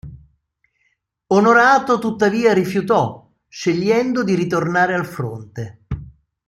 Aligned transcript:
Onorato 1.27 1.99
tuttavia 1.99 2.53
rifiutò, 2.55 3.29
scegliendo 3.47 4.23
di 4.23 4.33
ritornare 4.33 4.95
al 4.95 5.05
fronte. 5.05 5.81